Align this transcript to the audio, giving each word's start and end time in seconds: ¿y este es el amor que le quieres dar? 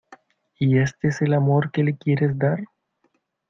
¿y 0.57 0.79
este 0.79 1.09
es 1.09 1.21
el 1.21 1.31
amor 1.35 1.69
que 1.71 1.83
le 1.83 1.95
quieres 1.95 2.35
dar? 2.35 2.59